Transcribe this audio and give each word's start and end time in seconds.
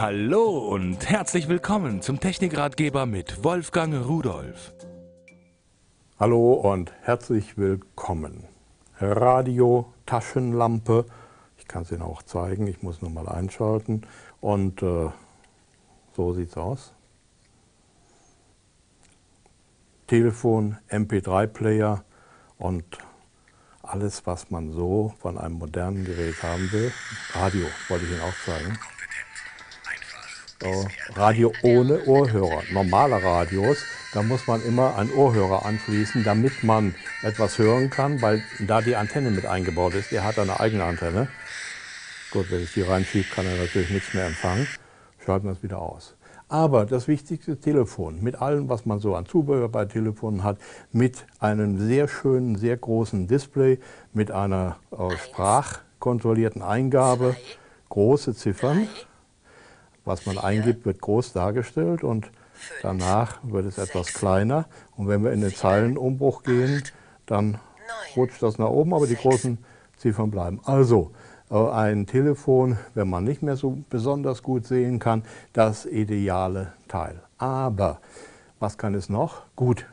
Hallo 0.00 0.58
und 0.58 1.10
herzlich 1.10 1.48
willkommen 1.48 2.02
zum 2.02 2.20
Technikratgeber 2.20 3.04
mit 3.04 3.42
Wolfgang 3.42 4.06
Rudolf. 4.06 4.72
Hallo 6.20 6.52
und 6.52 6.92
herzlich 7.02 7.58
willkommen. 7.58 8.44
Radio, 9.00 9.92
Taschenlampe, 10.06 11.04
ich 11.56 11.66
kann 11.66 11.82
es 11.82 11.90
Ihnen 11.90 12.02
auch 12.02 12.22
zeigen, 12.22 12.68
ich 12.68 12.80
muss 12.80 13.02
nur 13.02 13.10
mal 13.10 13.28
einschalten 13.28 14.02
und 14.40 14.84
äh, 14.84 15.08
so 16.14 16.32
sieht 16.32 16.50
es 16.50 16.56
aus. 16.56 16.94
Telefon, 20.06 20.78
MP3-Player 20.90 22.04
und 22.56 22.84
alles, 23.82 24.28
was 24.28 24.48
man 24.52 24.70
so 24.70 25.12
von 25.18 25.38
einem 25.38 25.54
modernen 25.54 26.04
Gerät 26.04 26.40
haben 26.44 26.70
will. 26.70 26.92
Radio 27.32 27.66
wollte 27.88 28.04
ich 28.04 28.12
Ihnen 28.12 28.20
auch 28.20 28.44
zeigen. 28.44 28.78
Radio 31.14 31.52
ohne 31.62 32.04
Ohrhörer. 32.06 32.62
Normale 32.72 33.22
Radios, 33.22 33.78
da 34.12 34.22
muss 34.22 34.46
man 34.48 34.64
immer 34.64 34.96
einen 34.96 35.12
Ohrhörer 35.12 35.64
anschließen, 35.64 36.24
damit 36.24 36.64
man 36.64 36.94
etwas 37.22 37.58
hören 37.58 37.90
kann, 37.90 38.20
weil 38.22 38.42
da 38.66 38.80
die 38.80 38.96
Antenne 38.96 39.30
mit 39.30 39.46
eingebaut 39.46 39.94
ist. 39.94 40.10
Der 40.10 40.24
hat 40.24 40.38
eine 40.38 40.58
eigene 40.58 40.84
Antenne. 40.84 41.28
Gut, 42.32 42.50
wenn 42.50 42.62
ich 42.62 42.72
die 42.72 42.82
reinschiebe, 42.82 43.28
kann 43.32 43.46
er 43.46 43.56
natürlich 43.56 43.90
nichts 43.90 44.12
mehr 44.14 44.26
empfangen. 44.26 44.66
Schalten 45.24 45.46
wir 45.46 45.52
es 45.52 45.62
wieder 45.62 45.80
aus. 45.80 46.16
Aber 46.48 46.86
das 46.86 47.08
wichtigste 47.08 47.60
Telefon, 47.60 48.22
mit 48.22 48.40
allem, 48.40 48.68
was 48.68 48.86
man 48.86 48.98
so 48.98 49.14
an 49.14 49.26
Zubehör 49.26 49.68
bei 49.68 49.84
Telefonen 49.84 50.42
hat, 50.42 50.58
mit 50.92 51.26
einem 51.38 51.78
sehr 51.78 52.08
schönen, 52.08 52.56
sehr 52.56 52.76
großen 52.76 53.28
Display, 53.28 53.78
mit 54.12 54.30
einer 54.30 54.76
äh, 54.90 55.16
sprachkontrollierten 55.16 56.62
Eingabe, 56.62 57.36
große 57.90 58.34
Ziffern, 58.34 58.88
was 60.04 60.26
man 60.26 60.38
eingibt, 60.38 60.86
wird 60.86 61.00
groß 61.00 61.32
dargestellt 61.32 62.02
und 62.02 62.30
danach 62.82 63.38
wird 63.42 63.66
es 63.66 63.78
etwas 63.78 64.12
kleiner. 64.12 64.66
Und 64.96 65.08
wenn 65.08 65.22
wir 65.22 65.32
in 65.32 65.40
den 65.40 65.54
Zeilenumbruch 65.54 66.42
gehen, 66.42 66.82
dann 67.26 67.58
rutscht 68.16 68.42
das 68.42 68.58
nach 68.58 68.68
oben, 68.68 68.94
aber 68.94 69.06
die 69.06 69.16
großen 69.16 69.58
Ziffern 69.96 70.30
bleiben. 70.30 70.60
Also 70.64 71.12
äh, 71.50 71.56
ein 71.56 72.06
Telefon, 72.06 72.78
wenn 72.94 73.08
man 73.08 73.24
nicht 73.24 73.42
mehr 73.42 73.56
so 73.56 73.78
besonders 73.90 74.42
gut 74.42 74.66
sehen 74.66 74.98
kann, 74.98 75.22
das 75.52 75.86
ideale 75.86 76.72
Teil. 76.88 77.20
Aber 77.38 78.00
was 78.60 78.78
kann 78.78 78.94
es 78.94 79.08
noch? 79.08 79.42
Gut, 79.56 79.86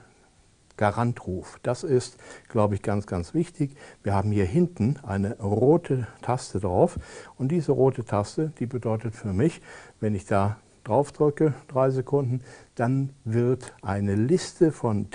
Garantruf. 0.77 1.59
Das 1.63 1.83
ist, 1.83 2.17
glaube 2.49 2.75
ich, 2.75 2.81
ganz, 2.81 3.07
ganz 3.07 3.33
wichtig. 3.33 3.75
Wir 4.03 4.13
haben 4.13 4.31
hier 4.31 4.45
hinten 4.45 4.97
eine 5.03 5.37
rote 5.39 6.07
Taste 6.21 6.59
drauf 6.59 6.99
und 7.37 7.49
diese 7.49 7.71
rote 7.71 8.05
Taste, 8.05 8.51
die 8.59 8.65
bedeutet 8.65 9.15
für 9.15 9.33
mich, 9.33 9.61
wenn 9.99 10.15
ich 10.15 10.25
da 10.25 10.57
drauf 10.83 11.11
drücke, 11.11 11.53
drei 11.67 11.89
Sekunden, 11.89 12.41
dann 12.75 13.09
wird 13.23 13.73
eine 13.81 14.15
Liste 14.15 14.71
von 14.71 15.09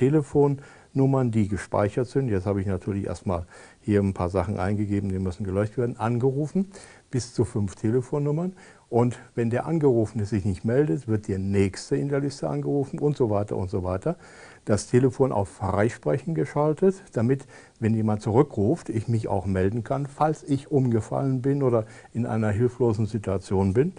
Telefonnummern, 0.90 1.30
die 1.30 1.48
gespeichert 1.48 2.08
sind, 2.08 2.28
jetzt 2.28 2.46
habe 2.46 2.60
ich 2.60 2.66
natürlich 2.66 3.06
erstmal 3.06 3.46
hier 3.80 4.00
ein 4.00 4.12
paar 4.12 4.28
Sachen 4.28 4.58
eingegeben, 4.58 5.08
die 5.10 5.18
müssen 5.18 5.44
geleuchtet 5.44 5.78
werden, 5.78 5.96
angerufen, 5.98 6.70
bis 7.10 7.32
zu 7.32 7.44
fünf 7.44 7.76
Telefonnummern. 7.76 8.54
Und 8.88 9.18
wenn 9.36 9.50
der 9.50 9.66
Angerufene 9.66 10.24
sich 10.24 10.44
nicht 10.44 10.64
meldet, 10.64 11.06
wird 11.06 11.28
der 11.28 11.38
Nächste 11.38 11.96
in 11.96 12.08
der 12.08 12.18
Liste 12.18 12.48
angerufen 12.48 12.98
und 12.98 13.16
so 13.16 13.30
weiter 13.30 13.56
und 13.56 13.70
so 13.70 13.84
weiter. 13.84 14.16
Das 14.64 14.88
Telefon 14.88 15.30
auf 15.30 15.48
Freisprechen 15.48 16.34
geschaltet, 16.34 16.96
damit, 17.12 17.46
wenn 17.78 17.94
jemand 17.94 18.22
zurückruft, 18.22 18.88
ich 18.88 19.06
mich 19.06 19.28
auch 19.28 19.46
melden 19.46 19.84
kann, 19.84 20.06
falls 20.06 20.42
ich 20.42 20.72
umgefallen 20.72 21.40
bin 21.40 21.62
oder 21.62 21.84
in 22.12 22.26
einer 22.26 22.50
hilflosen 22.50 23.06
Situation 23.06 23.74
bin. 23.74 23.92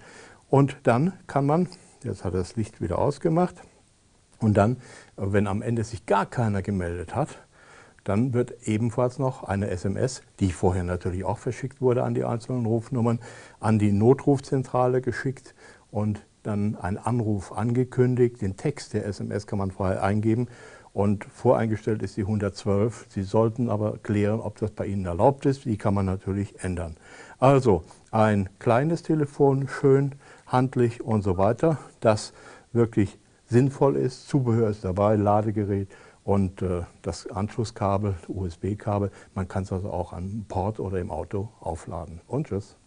Und 0.50 0.76
dann 0.84 1.14
kann 1.26 1.46
man, 1.46 1.70
jetzt 2.04 2.26
hat 2.26 2.34
er 2.34 2.40
das 2.40 2.58
Licht 2.58 2.82
wieder 2.82 3.00
ausgemacht, 3.00 3.56
und 4.42 4.56
dann, 4.56 4.78
wenn 5.16 5.48
am 5.48 5.62
Ende 5.62 5.84
sich 5.84 6.06
gar 6.06 6.26
keiner 6.26 6.62
gemeldet 6.62 7.16
hat, 7.16 7.30
dann 8.04 8.34
wird 8.34 8.68
ebenfalls 8.68 9.20
noch 9.20 9.44
eine 9.44 9.70
SMS, 9.70 10.24
die 10.40 10.52
vorher 10.52 10.84
natürlich 10.84 11.24
auch 11.24 11.38
verschickt 11.38 11.82
wurde 11.82 12.04
an 12.04 12.16
die 12.16 12.24
einzelnen 12.24 12.66
Rufnummern, 12.66 13.20
an 13.60 13.78
die 13.78 13.92
Notrufzentrale 13.92 15.02
geschickt 15.02 15.54
und 15.92 16.26
dann 16.42 16.76
ein 16.76 16.98
Anruf 16.98 17.52
angekündigt. 17.52 18.42
Den 18.42 18.58
Text 18.58 18.94
der 18.94 19.06
SMS 19.06 19.46
kann 19.46 19.60
man 19.60 19.70
vorher 19.70 20.02
eingeben 20.02 20.48
und 20.94 21.26
voreingestellt 21.26 22.02
ist 22.02 22.18
die 22.18 22.22
112. 22.22 23.06
Sie 23.10 23.22
sollten 23.22 23.70
aber 23.70 24.00
klären, 24.00 24.40
ob 24.40 24.58
das 24.58 24.72
bei 24.72 24.88
Ihnen 24.88 25.06
erlaubt 25.06 25.46
ist. 25.46 25.66
Die 25.66 25.78
kann 25.78 25.94
man 25.94 26.08
natürlich 26.08 26.64
ändern. 26.64 26.98
Also 27.38 27.84
ein 28.10 28.50
kleines 28.58 29.04
Telefon, 29.04 29.68
schön 29.68 30.16
handlich 30.48 31.02
und 31.02 31.22
so 31.22 31.38
weiter, 31.38 31.78
das 32.00 32.34
wirklich 32.74 33.20
sinnvoll 33.52 33.98
ist. 33.98 34.28
Zubehör 34.28 34.70
ist 34.70 34.84
dabei, 34.84 35.16
Ladegerät 35.16 35.90
und 36.24 36.62
äh, 36.62 36.84
das 37.02 37.28
Anschlusskabel, 37.28 38.16
USB-Kabel. 38.28 39.12
Man 39.36 39.48
kann 39.48 39.64
es 39.64 39.72
also 39.72 39.92
auch 39.92 40.14
an 40.14 40.46
Port 40.48 40.80
oder 40.80 41.00
im 41.00 41.12
Auto 41.12 41.50
aufladen. 41.60 42.22
Und 42.28 42.48
tschüss. 42.48 42.78